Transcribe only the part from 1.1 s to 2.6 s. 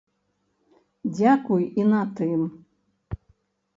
Дзякуй і на тым.